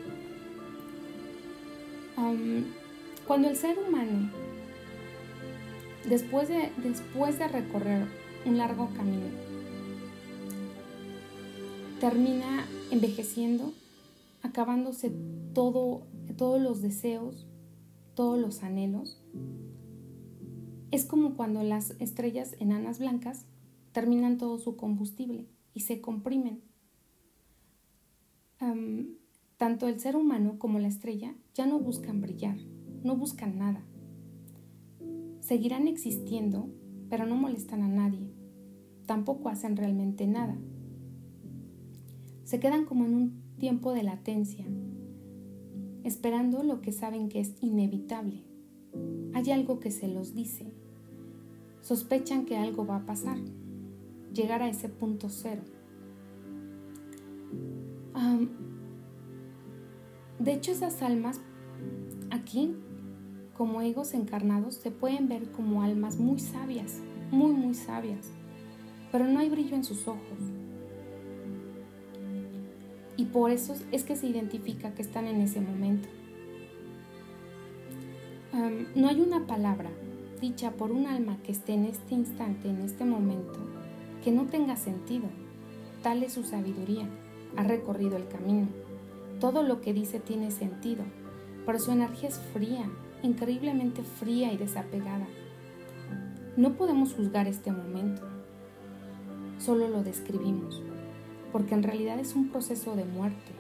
cuando 3.27 3.49
el 3.49 3.57
ser 3.57 3.79
humano, 3.79 4.31
después 6.09 6.49
de, 6.49 6.71
después 6.77 7.39
de 7.39 7.49
recorrer 7.49 8.07
un 8.45 8.59
largo 8.59 8.91
camino, 8.97 9.27
termina 12.01 12.67
envejeciendo, 12.91 13.73
acabándose 14.43 15.11
todo, 15.55 16.03
todos 16.37 16.61
los 16.61 16.83
deseos, 16.83 17.47
todos 18.15 18.39
los 18.39 18.63
anhelos, 18.63 19.23
es 20.91 21.05
como 21.05 21.35
cuando 21.35 21.63
las 21.65 21.97
estrellas 21.99 22.55
enanas 22.61 22.99
blancas 23.01 23.47
terminan 23.93 24.39
todo 24.39 24.59
su 24.59 24.77
combustible 24.77 25.49
y 25.73 25.81
se 25.81 26.01
comprimen. 26.01 26.63
tanto 29.57 29.89
el 29.89 29.99
ser 29.99 30.17
humano 30.17 30.59
como 30.59 30.79
la 30.79 30.89
estrella 30.89 31.35
ya 31.55 31.67
no 31.67 31.79
buscan 31.79 32.21
brillar, 32.21 32.59
no 33.03 33.17
buscan 33.17 33.59
nada. 33.59 33.85
Seguirán 35.41 35.89
existiendo, 35.89 36.69
pero 37.09 37.27
no 37.27 37.37
molestan 37.37 37.83
a 37.83 37.89
nadie. 37.89 38.31
Tampoco 39.07 39.49
hacen 39.49 39.77
realmente 39.77 40.27
nada. 40.27 40.57
Se 42.45 42.61
quedan 42.61 42.85
como 42.85 43.05
en 43.05 43.15
un 43.15 43.43
tiempo 43.59 43.93
de 43.93 44.03
latencia, 44.03 44.67
esperando 46.05 46.63
lo 46.63 46.81
que 46.81 46.93
saben 46.93 47.29
que 47.29 47.41
es 47.41 47.55
inevitable. 47.61 48.45
Hay 49.33 49.51
algo 49.51 49.81
que 49.81 49.91
se 49.91 50.07
los 50.07 50.35
dice, 50.35 50.73
sospechan 51.81 52.45
que 52.45 52.57
algo 52.57 52.87
va 52.87 52.97
a 52.97 53.07
pasar, 53.07 53.39
llegar 54.33 54.63
a 54.63 54.69
ese 54.69 54.89
punto 54.89 55.29
cero. 55.29 55.63
de 60.39 60.53
hecho, 60.53 60.73
esas 60.73 61.01
almas 61.01 61.41
aquí, 62.31 62.75
como 63.55 63.81
egos 63.81 64.13
encarnados, 64.13 64.75
se 64.75 64.91
pueden 64.91 65.27
ver 65.27 65.51
como 65.53 65.83
almas 65.83 66.19
muy 66.19 66.39
sabias, 66.39 67.01
muy, 67.31 67.53
muy 67.53 67.75
sabias, 67.75 68.31
pero 69.11 69.27
no 69.27 69.39
hay 69.39 69.49
brillo 69.49 69.75
en 69.75 69.85
sus 69.85 70.07
ojos. 70.07 70.39
Y 73.17 73.27
por 73.27 73.51
eso 73.51 73.75
es 73.93 74.05
que 74.05 74.17
se 74.17 74.27
identifica 74.27 74.95
que 74.95 75.03
están 75.03 75.27
en 75.27 75.41
ese 75.41 75.61
momento. 75.61 76.09
no 78.95 79.09
hay 79.09 79.21
una 79.21 79.47
palabra 79.47 79.91
dicha 80.41 80.73
por 80.73 80.93
un 80.93 81.07
alma 81.07 81.39
que 81.43 81.53
esté 81.53 81.73
en 81.73 81.87
este 81.87 82.15
instante, 82.15 82.69
en 82.69 82.83
este 82.83 83.05
momento, 83.05 83.59
que 84.23 84.31
no 84.31 84.45
tenga 84.45 84.77
sentido. 84.77 85.25
Tal 86.03 86.23
es 86.23 86.35
su 86.35 86.45
sabiduría. 86.45 87.09
Ha 87.57 87.63
recorrido 87.63 88.17
el 88.17 88.29
camino. 88.29 88.69
Todo 89.41 89.63
lo 89.63 89.81
que 89.81 89.93
dice 89.93 90.21
tiene 90.21 90.51
sentido, 90.51 91.03
pero 91.67 91.79
su 91.79 91.93
energía 91.93 92.29
es 92.29 92.39
fría, 92.53 92.91
increíblemente 93.23 94.03
fría 94.03 94.53
y 94.53 94.57
desapegada. 94.57 95.27
No 96.57 96.75
podemos 96.75 97.15
juzgar 97.15 97.49
este 97.49 97.73
momento, 97.73 98.23
solo 99.59 99.89
lo 99.89 100.03
describimos, 100.03 100.83
porque 101.55 101.75
en 101.75 101.85
realidad 101.85 102.19
es 102.19 102.35
un 102.35 102.49
proceso 102.49 102.97
de 102.97 103.05
muerte 103.05 103.53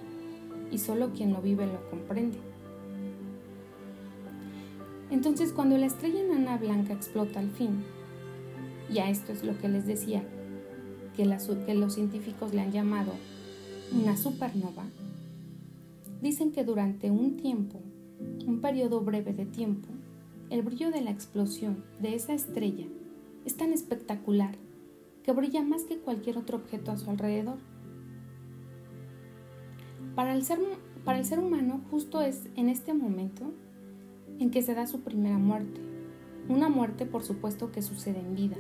y 0.72 0.78
solo 0.78 1.12
quien 1.12 1.32
lo 1.32 1.40
vive 1.40 1.64
lo 1.64 1.88
comprende. 1.90 2.38
Entonces 5.12 5.52
cuando 5.52 5.78
la 5.78 5.86
estrella 5.86 6.22
enana 6.22 6.58
blanca 6.58 6.92
explota 6.92 7.38
al 7.38 7.50
fin, 7.52 7.84
y 8.92 8.98
a 8.98 9.08
esto 9.10 9.30
es 9.30 9.44
lo 9.44 9.56
que 9.58 9.68
les 9.68 9.86
decía, 9.86 10.24
que, 11.16 11.22
que 11.66 11.74
los 11.74 11.94
científicos 11.94 12.52
le 12.52 12.62
han 12.62 12.72
llamado 12.72 13.12
una 13.92 14.16
supernova, 14.16 14.86
dicen 16.20 16.50
que 16.50 16.64
durante 16.64 17.12
un 17.12 17.36
tiempo, 17.36 17.78
un 18.44 18.60
periodo 18.60 19.02
breve 19.02 19.34
de 19.34 19.46
tiempo, 19.46 19.86
el 20.50 20.62
brillo 20.62 20.90
de 20.90 21.00
la 21.00 21.12
explosión 21.12 21.84
de 22.00 22.16
esa 22.16 22.34
estrella 22.34 22.88
es 23.44 23.56
tan 23.56 23.72
espectacular 23.72 24.56
que 25.22 25.30
brilla 25.30 25.62
más 25.62 25.84
que 25.84 25.98
cualquier 25.98 26.38
otro 26.38 26.56
objeto 26.56 26.90
a 26.90 26.96
su 26.96 27.08
alrededor. 27.08 27.58
Para 30.14 30.32
el 30.32 30.44
ser, 30.44 31.38
humano 31.40 31.80
justo 31.90 32.20
es 32.20 32.48
en 32.54 32.68
este 32.68 32.94
momento 32.94 33.52
en 34.38 34.50
que 34.50 34.62
se 34.62 34.74
da 34.74 34.86
su 34.86 35.00
primera 35.00 35.38
muerte. 35.38 35.80
Una 36.48 36.68
muerte, 36.68 37.04
por 37.04 37.24
supuesto, 37.24 37.72
que 37.72 37.82
sucede 37.82 38.20
en 38.20 38.36
vida. 38.36 38.56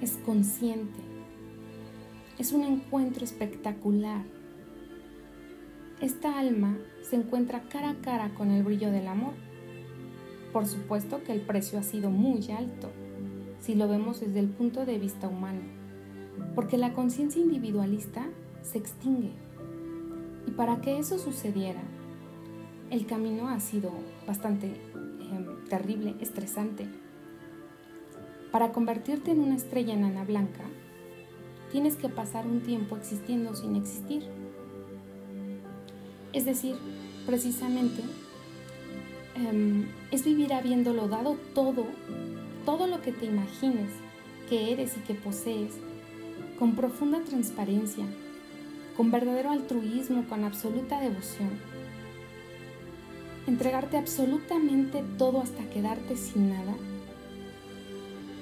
Es 0.00 0.12
consciente. 0.24 1.00
Es 2.38 2.52
un 2.52 2.62
encuentro 2.62 3.24
espectacular. 3.24 4.22
Esta 6.00 6.38
alma 6.38 6.78
se 7.02 7.16
encuentra 7.16 7.68
cara 7.68 7.90
a 7.90 8.00
cara 8.00 8.34
con 8.34 8.52
el 8.52 8.62
brillo 8.62 8.92
del 8.92 9.08
amor. 9.08 9.34
Por 10.52 10.66
supuesto 10.66 11.24
que 11.24 11.32
el 11.32 11.40
precio 11.40 11.80
ha 11.80 11.82
sido 11.82 12.10
muy 12.10 12.48
alto, 12.52 12.92
si 13.58 13.74
lo 13.74 13.88
vemos 13.88 14.20
desde 14.20 14.38
el 14.38 14.48
punto 14.48 14.86
de 14.86 14.98
vista 14.98 15.26
humano, 15.26 15.62
porque 16.54 16.78
la 16.78 16.92
conciencia 16.92 17.42
individualista 17.42 18.28
se 18.62 18.78
extingue. 18.78 19.43
Y 20.46 20.50
para 20.52 20.80
que 20.80 20.98
eso 20.98 21.18
sucediera, 21.18 21.82
el 22.90 23.06
camino 23.06 23.48
ha 23.48 23.60
sido 23.60 23.92
bastante 24.26 24.66
em, 24.66 25.64
terrible, 25.68 26.14
estresante. 26.20 26.86
Para 28.52 28.72
convertirte 28.72 29.32
en 29.32 29.40
una 29.40 29.56
estrella 29.56 29.94
enana 29.94 30.24
blanca, 30.24 30.64
tienes 31.72 31.96
que 31.96 32.08
pasar 32.08 32.46
un 32.46 32.60
tiempo 32.60 32.96
existiendo 32.96 33.54
sin 33.54 33.74
existir. 33.74 34.22
Es 36.32 36.44
decir, 36.44 36.76
precisamente, 37.26 38.02
em, 39.34 39.86
es 40.12 40.24
vivir 40.24 40.52
habiéndolo 40.52 41.08
dado 41.08 41.36
todo, 41.54 41.86
todo 42.64 42.86
lo 42.86 43.00
que 43.02 43.12
te 43.12 43.26
imagines 43.26 43.90
que 44.48 44.72
eres 44.72 44.96
y 44.96 45.00
que 45.00 45.14
posees, 45.14 45.72
con 46.58 46.76
profunda 46.76 47.20
transparencia, 47.24 48.04
con 48.96 49.10
verdadero 49.10 49.50
altruismo, 49.50 50.26
con 50.28 50.44
absoluta 50.44 51.00
devoción 51.00 51.50
entregarte 53.46 53.96
absolutamente 53.96 55.04
todo 55.18 55.40
hasta 55.40 55.68
quedarte 55.70 56.16
sin 56.16 56.50
nada. 56.50 56.74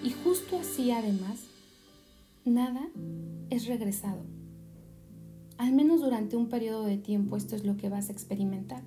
Y 0.02 0.10
justo 0.10 0.58
así 0.58 0.90
además, 0.90 1.46
nada 2.44 2.88
es 3.50 3.66
regresado. 3.66 4.24
Al 5.58 5.72
menos 5.72 6.00
durante 6.00 6.36
un 6.36 6.48
periodo 6.48 6.84
de 6.84 6.98
tiempo 6.98 7.36
esto 7.36 7.54
es 7.54 7.64
lo 7.64 7.76
que 7.76 7.88
vas 7.88 8.08
a 8.08 8.12
experimentar. 8.12 8.82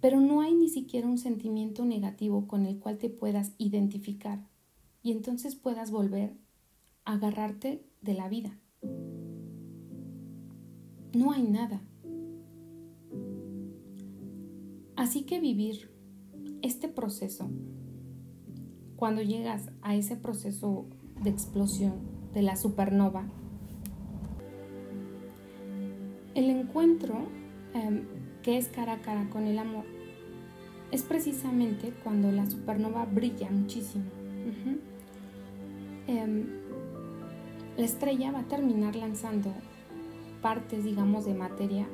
Pero 0.00 0.20
no 0.20 0.40
hay 0.40 0.54
ni 0.54 0.68
siquiera 0.68 1.08
un 1.08 1.18
sentimiento 1.18 1.84
negativo 1.84 2.46
con 2.46 2.66
el 2.66 2.78
cual 2.78 2.98
te 2.98 3.08
puedas 3.08 3.52
identificar 3.58 4.46
y 5.02 5.12
entonces 5.12 5.56
puedas 5.56 5.90
volver 5.90 6.36
a 7.04 7.14
agarrarte 7.14 7.86
de 8.02 8.14
la 8.14 8.28
vida. 8.28 8.58
No 11.14 11.32
hay 11.32 11.42
nada. 11.42 11.80
Así 14.96 15.22
que 15.22 15.40
vivir 15.40 15.90
este 16.62 16.88
proceso, 16.88 17.48
cuando 18.96 19.22
llegas 19.22 19.70
a 19.82 19.94
ese 19.94 20.16
proceso 20.16 20.86
de 21.22 21.30
explosión 21.30 21.94
de 22.32 22.42
la 22.42 22.56
supernova, 22.56 23.26
el 26.34 26.50
encuentro 26.50 27.26
em, 27.74 28.04
que 28.42 28.58
es 28.58 28.68
cara 28.68 28.94
a 28.94 29.00
cara 29.00 29.28
con 29.30 29.44
el 29.44 29.58
amor 29.58 29.84
es 30.92 31.02
precisamente 31.02 31.92
cuando 32.04 32.30
la 32.30 32.46
supernova 32.46 33.04
brilla 33.04 33.50
muchísimo. 33.50 34.04
Em, 36.06 36.46
la 37.76 37.84
estrella 37.84 38.30
va 38.30 38.40
a 38.40 38.48
terminar 38.48 38.94
lanzando 38.94 39.52
partes, 40.46 40.84
digamos, 40.84 41.24
de 41.24 41.34
materia 41.34 41.88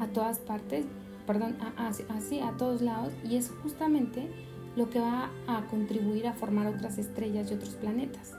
a 0.00 0.08
todas 0.08 0.40
partes, 0.40 0.84
perdón, 1.28 1.56
así 2.08 2.40
a, 2.40 2.56
todos 2.56 2.82
lados, 2.82 3.12
y 3.22 3.36
es 3.36 3.52
justamente 3.62 4.28
lo 4.74 4.90
que 4.90 4.98
va 4.98 5.30
a 5.46 5.64
contribuir 5.68 6.26
a 6.26 6.32
formar 6.32 6.66
otras 6.66 6.98
estrellas 6.98 7.48
y 7.48 7.54
otros 7.54 7.76
planetas. 7.76 8.34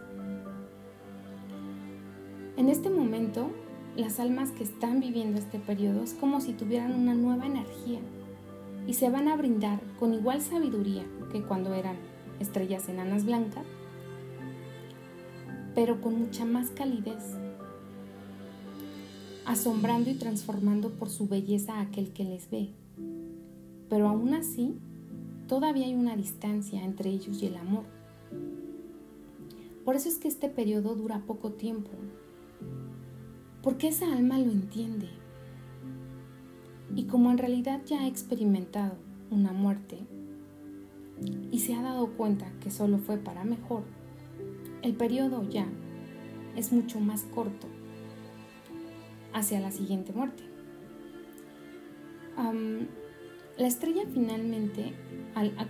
En 2.58 2.68
este 2.68 2.90
momento, 2.90 3.50
las 3.96 4.20
almas 4.20 4.52
que 4.52 4.64
están 4.64 5.00
viviendo 5.00 5.40
este 5.40 5.58
periodo 5.58 6.04
es 6.04 6.14
como 6.16 6.42
si 6.42 6.52
tuvieran 6.52 6.94
una 6.94 7.14
nueva 7.14 7.46
energía 7.46 8.02
y 8.86 8.96
se 8.96 9.10
van 9.10 9.30
a 9.30 9.38
brindar 9.38 9.80
con 10.02 10.14
igual 10.14 10.42
sabiduría 10.42 11.06
que 11.32 11.44
cuando 11.44 11.74
eran 11.74 11.96
estrellas 12.42 12.90
enanas 12.90 13.24
blancas, 13.24 13.64
pero 15.76 16.02
con 16.02 16.20
mucha 16.20 16.44
más 16.44 16.72
calidez, 16.72 17.38
asombrando 19.46 20.10
y 20.10 20.16
transformando 20.16 20.90
por 20.92 21.10
su 21.10 21.28
belleza 21.28 21.76
a 21.76 21.82
aquel 21.82 22.12
que 22.12 22.24
les 22.24 22.50
ve. 22.50 22.70
Pero 23.90 24.08
aún 24.08 24.34
así, 24.34 24.76
todavía 25.48 25.86
hay 25.86 25.96
una 25.96 26.16
distancia 26.16 26.84
entre 26.84 27.10
ellos 27.10 27.42
y 27.42 27.48
el 27.48 27.58
amor. 27.58 27.84
Por 29.86 29.96
eso 29.96 30.08
es 30.08 30.18
que 30.18 30.28
este 30.28 30.50
periodo 30.50 30.96
dura 30.96 31.24
poco 31.28 31.52
tiempo, 31.52 31.90
porque 33.62 33.90
esa 33.90 34.12
alma 34.14 34.38
lo 34.38 34.52
entiende 34.52 35.10
y 36.96 37.04
como 37.06 37.32
en 37.32 37.38
realidad 37.38 37.82
ya 37.86 38.02
ha 38.02 38.08
experimentado 38.08 38.96
una 39.30 39.52
muerte 39.52 39.98
y 41.52 41.60
se 41.60 41.74
ha 41.74 41.82
dado 41.82 42.08
cuenta 42.16 42.52
que 42.62 42.72
solo 42.72 42.98
fue 42.98 43.18
para 43.18 43.44
mejor, 43.44 43.84
el 44.82 44.96
periodo 44.96 45.48
ya 45.50 45.68
es 46.56 46.72
mucho 46.72 47.00
más 47.00 47.24
corto 47.24 47.68
hacia 49.34 49.60
la 49.60 49.72
siguiente 49.72 50.14
muerte. 50.14 50.44
la 53.58 53.68
estrella 53.68 54.04
finalmente, 54.12 54.94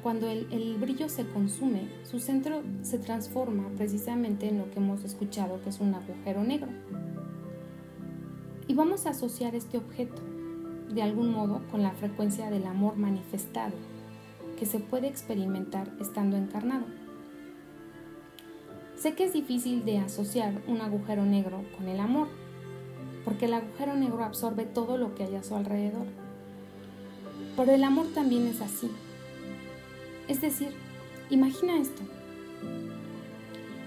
cuando 0.01 0.29
el 0.29 0.77
brillo 0.79 1.10
se 1.10 1.25
consume, 1.27 1.88
su 2.03 2.20
centro 2.20 2.63
se 2.82 2.98
transforma 3.00 3.70
precisamente 3.75 4.48
en 4.48 4.58
lo 4.58 4.70
que 4.72 4.79
hemos 4.79 5.03
escuchado 5.03 5.62
que 5.62 5.70
es 5.70 5.79
un 5.79 5.93
agujero 5.93 6.43
negro. 6.43 6.70
Y 8.67 8.74
vamos 8.75 9.05
a 9.05 9.10
asociar 9.10 9.55
este 9.55 9.77
objeto 9.77 10.22
de 10.93 11.01
algún 11.01 11.32
modo 11.32 11.62
con 11.72 11.82
la 11.82 11.91
frecuencia 11.91 12.50
del 12.50 12.65
amor 12.65 12.96
manifestado 12.96 13.74
que 14.58 14.65
se 14.65 14.79
puede 14.79 15.08
experimentar 15.08 15.91
estando 16.00 16.38
encarnado. 16.38 16.86
Sé 18.96 19.15
que 19.15 19.25
es 19.25 19.34
difícil 19.34 19.83
de 19.83 19.98
asociar 19.98 20.61
un 20.68 20.79
agujero 20.79 21.25
negro 21.25 21.66
con 21.75 21.90
el 21.90 22.00
amor, 22.00 22.29
porque 23.24 23.46
el 23.46 23.53
agujero 23.53 23.96
negro 23.96 24.24
absorbe 24.24 24.66
todo 24.66 24.98
lo 24.98 25.16
que 25.16 25.24
hay 25.24 25.36
a 25.36 25.44
su 25.44 25.55
alrededor. 25.55 26.05
Pero 27.55 27.72
el 27.72 27.83
amor 27.83 28.07
también 28.14 28.48
es 28.48 28.62
así. 28.62 28.90
Es 30.27 30.42
decir, 30.42 30.70
imagina 31.29 31.79
esto. 31.79 32.01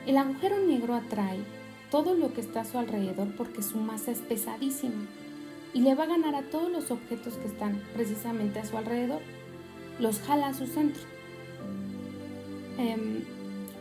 El 0.07 0.17
agujero 0.17 0.59
negro 0.61 0.95
atrae 0.95 1.41
todo 1.91 2.15
lo 2.15 2.33
que 2.33 2.41
está 2.41 2.61
a 2.61 2.65
su 2.65 2.79
alrededor 2.79 3.35
porque 3.37 3.63
su 3.63 3.79
masa 3.79 4.13
es 4.13 4.21
pesadísima 4.21 5.07
y 5.75 5.81
le 5.81 5.95
va 5.95 6.05
a 6.05 6.09
ganar 6.09 6.35
a 6.35 6.43
todos 6.43 6.71
los 6.71 6.91
objetos 6.91 7.35
que 7.35 7.49
están 7.49 7.83
precisamente 7.95 8.61
a 8.61 8.65
su 8.65 8.77
alrededor. 8.77 9.21
Los 9.99 10.21
jala 10.21 10.49
a 10.49 10.55
su 10.55 10.67
centro. 10.67 11.03
Em, 12.79 13.25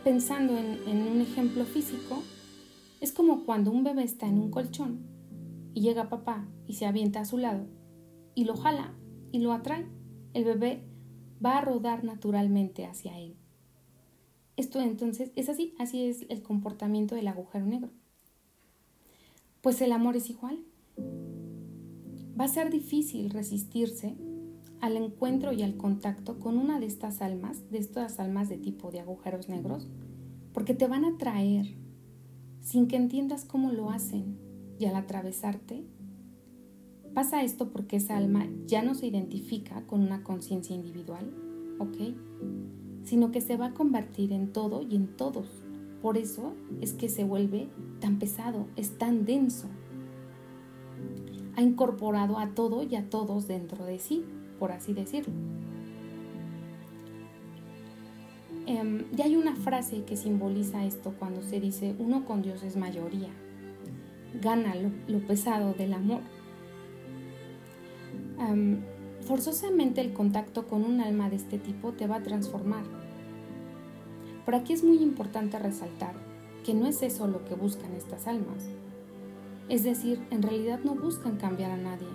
pensando 0.02 0.56
en, 0.56 0.80
en 0.86 1.08
un 1.08 1.20
ejemplo 1.20 1.64
físico, 1.64 2.22
es 3.00 3.12
como 3.12 3.44
cuando 3.44 3.70
un 3.70 3.84
bebé 3.84 4.02
está 4.02 4.26
en 4.26 4.38
un 4.38 4.50
colchón 4.50 5.15
y 5.76 5.82
llega 5.82 6.08
papá 6.08 6.48
y 6.66 6.72
se 6.72 6.86
avienta 6.86 7.20
a 7.20 7.26
su 7.26 7.36
lado 7.36 7.66
y 8.34 8.44
lo 8.44 8.56
jala 8.56 8.94
y 9.30 9.40
lo 9.40 9.52
atrae. 9.52 9.84
El 10.32 10.44
bebé 10.44 10.82
va 11.44 11.58
a 11.58 11.60
rodar 11.60 12.02
naturalmente 12.02 12.86
hacia 12.86 13.18
él. 13.20 13.36
Esto 14.56 14.80
entonces 14.80 15.32
es 15.36 15.50
así, 15.50 15.74
así 15.78 16.06
es 16.06 16.24
el 16.30 16.42
comportamiento 16.42 17.14
del 17.14 17.28
agujero 17.28 17.66
negro. 17.66 17.90
Pues 19.60 19.82
el 19.82 19.92
amor 19.92 20.16
es 20.16 20.30
igual 20.30 20.64
va 20.98 22.46
a 22.46 22.48
ser 22.48 22.70
difícil 22.70 23.28
resistirse 23.28 24.16
al 24.80 24.96
encuentro 24.96 25.52
y 25.52 25.62
al 25.62 25.76
contacto 25.76 26.38
con 26.38 26.56
una 26.56 26.80
de 26.80 26.86
estas 26.86 27.20
almas, 27.20 27.70
de 27.70 27.76
estas 27.76 28.18
almas 28.18 28.48
de 28.48 28.56
tipo 28.56 28.90
de 28.90 29.00
agujeros 29.00 29.50
negros, 29.50 29.90
porque 30.54 30.72
te 30.72 30.88
van 30.88 31.04
a 31.04 31.18
traer 31.18 31.66
sin 32.62 32.88
que 32.88 32.96
entiendas 32.96 33.44
cómo 33.44 33.72
lo 33.72 33.90
hacen 33.90 34.45
y 34.78 34.86
al 34.86 34.96
atravesarte, 34.96 35.84
pasa 37.14 37.42
esto 37.42 37.70
porque 37.70 37.96
esa 37.96 38.16
alma 38.16 38.46
ya 38.66 38.82
no 38.82 38.94
se 38.94 39.06
identifica 39.06 39.82
con 39.86 40.00
una 40.00 40.22
conciencia 40.22 40.74
individual, 40.74 41.32
¿ok? 41.78 42.14
Sino 43.04 43.32
que 43.32 43.40
se 43.40 43.56
va 43.56 43.66
a 43.66 43.74
convertir 43.74 44.32
en 44.32 44.52
todo 44.52 44.82
y 44.82 44.96
en 44.96 45.16
todos. 45.16 45.48
Por 46.02 46.18
eso 46.18 46.54
es 46.80 46.92
que 46.92 47.08
se 47.08 47.24
vuelve 47.24 47.68
tan 48.00 48.18
pesado, 48.18 48.66
es 48.76 48.98
tan 48.98 49.24
denso 49.24 49.68
ha 51.56 51.62
incorporado 51.62 52.38
a 52.38 52.48
todo 52.50 52.82
y 52.82 52.94
a 52.96 53.08
todos 53.08 53.48
dentro 53.48 53.84
de 53.84 53.98
sí, 53.98 54.24
por 54.58 54.72
así 54.72 54.92
decirlo. 54.92 55.32
Em, 58.66 59.04
y 59.16 59.22
hay 59.22 59.36
una 59.36 59.56
frase 59.56 60.04
que 60.04 60.16
simboliza 60.16 60.84
esto 60.84 61.14
cuando 61.18 61.42
se 61.42 61.60
dice 61.60 61.94
uno 61.98 62.24
con 62.24 62.42
Dios 62.42 62.62
es 62.62 62.76
mayoría, 62.76 63.30
gana 64.40 64.74
lo, 65.08 65.18
pesado 65.20 65.74
del 65.74 65.92
amor. 65.94 66.20
Forzosamente 69.26 70.00
el 70.00 70.12
contacto 70.12 70.68
con 70.68 70.84
un 70.84 71.00
alma 71.00 71.28
de 71.28 71.36
este 71.36 71.58
tipo 71.58 71.92
te 71.92 72.06
va 72.06 72.16
a 72.16 72.22
transformar. 72.22 72.84
Por 74.44 74.54
aquí 74.54 74.72
es 74.72 74.84
muy 74.84 74.98
importante 74.98 75.58
resaltar 75.58 76.14
que 76.64 76.74
no 76.74 76.86
es 76.86 77.02
eso 77.02 77.26
lo 77.26 77.44
que 77.44 77.56
buscan 77.56 77.92
estas 77.94 78.28
almas. 78.28 78.68
Es 79.68 79.82
decir, 79.82 80.24
en 80.30 80.42
realidad 80.42 80.78
no 80.84 80.94
buscan 80.94 81.38
cambiar 81.38 81.72
a 81.72 81.76
nadie, 81.76 82.06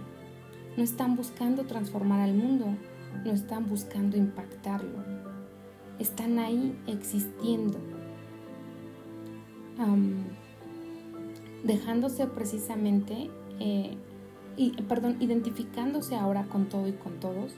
no 0.77 0.83
están 0.83 1.17
buscando 1.17 1.65
transformar 1.65 2.21
al 2.21 2.33
mundo, 2.33 2.67
no 3.25 3.31
están 3.33 3.67
buscando 3.67 4.15
impactarlo, 4.15 5.03
están 5.99 6.39
ahí 6.39 6.73
existiendo, 6.87 7.77
dejándose 11.63 12.27
precisamente, 12.27 13.29
eh, 13.59 13.95
y, 14.57 14.71
perdón, 14.83 15.17
identificándose 15.19 16.15
ahora 16.15 16.45
con 16.45 16.67
todo 16.69 16.87
y 16.87 16.93
con 16.93 17.19
todos, 17.19 17.53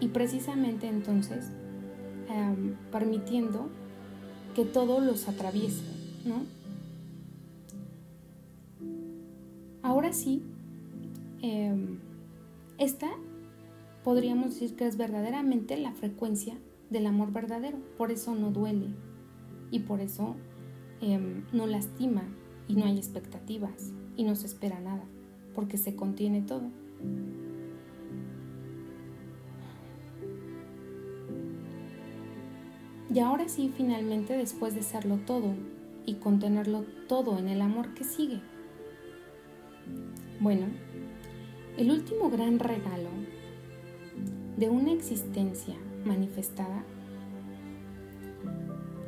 y 0.00 0.08
precisamente 0.08 0.88
entonces 0.88 1.50
permitiendo 2.90 3.68
que 4.54 4.64
todo 4.64 5.00
los 5.00 5.28
atraviese, 5.28 5.84
¿no? 6.24 6.42
Ahora 9.82 10.12
sí, 10.12 10.42
em, 11.42 11.98
esta 12.78 13.10
podríamos 14.02 14.50
decir 14.50 14.76
que 14.76 14.86
es 14.86 14.96
verdaderamente 14.96 15.76
la 15.76 15.92
frecuencia 15.92 16.56
del 16.90 17.06
amor 17.06 17.32
verdadero. 17.32 17.78
Por 17.98 18.10
eso 18.10 18.34
no 18.34 18.50
duele 18.50 18.88
y 19.70 19.80
por 19.80 20.00
eso 20.00 20.36
em, 21.00 21.44
no 21.52 21.66
lastima 21.66 22.22
y 22.68 22.74
no 22.74 22.86
hay 22.86 22.96
expectativas 22.96 23.92
y 24.16 24.24
no 24.24 24.36
se 24.36 24.46
espera 24.46 24.80
nada, 24.80 25.04
porque 25.54 25.76
se 25.76 25.94
contiene 25.94 26.42
todo. 26.42 26.70
Y 33.12 33.18
ahora 33.20 33.48
sí, 33.48 33.72
finalmente, 33.76 34.36
después 34.36 34.74
de 34.74 34.82
serlo 34.82 35.18
todo 35.18 35.54
y 36.06 36.14
contenerlo 36.14 36.84
todo 37.08 37.38
en 37.38 37.48
el 37.48 37.60
amor 37.60 37.94
que 37.94 38.04
sigue, 38.04 38.40
bueno, 40.40 40.66
el 41.76 41.90
último 41.90 42.30
gran 42.30 42.58
regalo 42.58 43.10
de 44.56 44.70
una 44.70 44.92
existencia 44.92 45.74
manifestada 46.04 46.84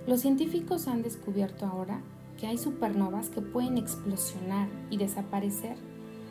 Los 0.07 0.21
científicos 0.21 0.87
han 0.87 1.03
descubierto 1.03 1.67
ahora 1.67 2.01
que 2.39 2.47
hay 2.47 2.59
supernovas 2.59 3.31
que 3.31 3.41
pueden 3.41 3.79
explosionar 3.79 4.69
y 4.91 4.99
desaparecer 4.99 5.77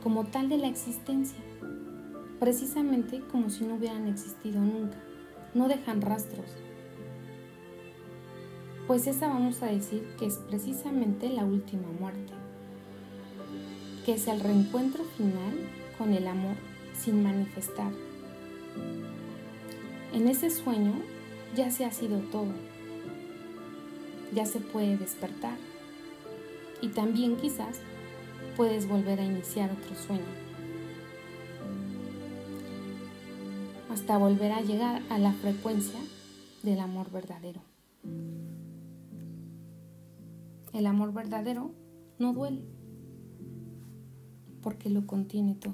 como 0.04 0.26
tal 0.26 0.50
de 0.50 0.58
la 0.58 0.68
existencia, 0.68 1.40
precisamente 2.40 3.22
como 3.32 3.50
si 3.50 3.66
no 3.66 3.76
hubieran 3.76 4.08
existido 4.08 4.62
nunca. 4.62 4.98
No 5.54 5.68
dejan 5.68 6.02
rastros. 6.02 6.46
Pues 8.88 9.08
esa 9.08 9.30
vamos 9.30 9.64
a 9.64 9.68
decir 9.68 10.04
que 10.20 10.28
es 10.28 10.36
precisamente 10.36 11.30
la 11.30 11.44
última 11.44 11.88
muerte, 12.00 12.34
que 14.06 14.14
es 14.14 14.28
el 14.28 14.42
reencuentro 14.42 15.04
final 15.18 15.56
con 15.98 16.14
el 16.14 16.28
amor 16.28 16.56
sin 16.94 17.24
manifestar. 17.24 17.92
En 20.14 20.28
ese 20.28 20.52
sueño 20.52 20.94
ya 21.56 21.72
se 21.72 21.84
ha 21.84 21.92
sido 21.92 22.20
todo, 22.20 22.52
ya 24.36 24.46
se 24.46 24.60
puede 24.60 24.98
despertar 24.98 25.58
y 26.86 26.90
también 26.90 27.36
quizás 27.36 27.80
puedes 28.56 28.88
volver 28.88 29.20
a 29.20 29.26
iniciar 29.26 29.72
otro 29.72 29.96
sueño. 29.96 30.22
Hasta 33.90 34.20
volver 34.20 34.52
a 34.52 34.62
llegar 34.62 35.02
a 35.10 35.18
la 35.18 35.34
frecuencia 35.34 36.00
del 36.62 36.80
amor 36.80 37.10
verdadero. 37.10 37.62
El 40.74 40.86
amor 40.86 41.12
verdadero 41.12 41.72
no 42.20 42.34
duele 42.34 42.62
porque 44.62 44.92
lo 44.92 45.08
contiene 45.08 45.56
todo. 45.56 45.74